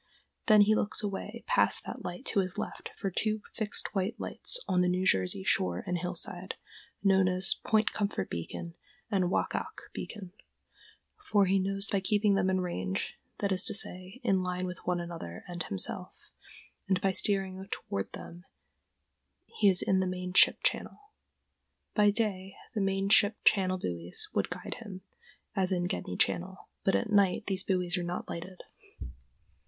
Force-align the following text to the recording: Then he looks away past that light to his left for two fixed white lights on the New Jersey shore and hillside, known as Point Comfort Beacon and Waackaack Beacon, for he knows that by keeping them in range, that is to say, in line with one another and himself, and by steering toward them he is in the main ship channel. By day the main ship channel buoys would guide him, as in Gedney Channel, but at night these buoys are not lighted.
Then 0.47 0.61
he 0.61 0.73
looks 0.73 1.03
away 1.03 1.43
past 1.45 1.85
that 1.85 2.03
light 2.03 2.25
to 2.25 2.39
his 2.39 2.57
left 2.57 2.89
for 2.97 3.11
two 3.11 3.43
fixed 3.53 3.93
white 3.93 4.19
lights 4.19 4.59
on 4.67 4.81
the 4.81 4.87
New 4.89 5.05
Jersey 5.05 5.43
shore 5.43 5.83
and 5.85 5.95
hillside, 5.95 6.55
known 7.03 7.27
as 7.27 7.53
Point 7.63 7.93
Comfort 7.93 8.27
Beacon 8.27 8.73
and 9.11 9.25
Waackaack 9.29 9.91
Beacon, 9.93 10.31
for 11.23 11.45
he 11.45 11.59
knows 11.59 11.89
that 11.89 11.97
by 11.97 11.99
keeping 11.99 12.33
them 12.33 12.49
in 12.49 12.61
range, 12.61 13.19
that 13.37 13.51
is 13.51 13.63
to 13.65 13.75
say, 13.75 14.19
in 14.23 14.41
line 14.41 14.65
with 14.65 14.79
one 14.87 14.99
another 14.99 15.43
and 15.47 15.61
himself, 15.61 16.11
and 16.87 16.99
by 16.99 17.11
steering 17.11 17.63
toward 17.69 18.11
them 18.13 18.45
he 19.45 19.69
is 19.69 19.83
in 19.83 19.99
the 19.99 20.07
main 20.07 20.33
ship 20.33 20.63
channel. 20.63 21.11
By 21.93 22.09
day 22.09 22.55
the 22.73 22.81
main 22.81 23.09
ship 23.09 23.37
channel 23.45 23.77
buoys 23.77 24.29
would 24.33 24.49
guide 24.49 24.77
him, 24.79 25.01
as 25.55 25.71
in 25.71 25.87
Gedney 25.87 26.17
Channel, 26.17 26.67
but 26.83 26.95
at 26.95 27.11
night 27.11 27.45
these 27.45 27.61
buoys 27.61 27.99
are 27.99 28.03
not 28.03 28.27
lighted. 28.27 28.61